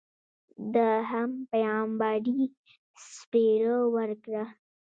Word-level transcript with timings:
ده 0.73 0.87
هم 1.09 1.31
پیغمبري 1.51 2.39
څپېړه 3.07 3.77
ورکړه. 3.95 4.43